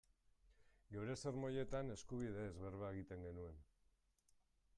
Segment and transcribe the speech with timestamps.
[0.95, 3.63] Geure sermoietan eskubideez berba egiten genuen.